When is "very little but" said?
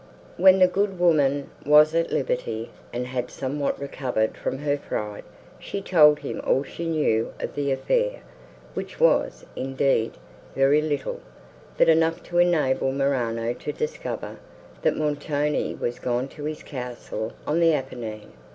10.55-11.87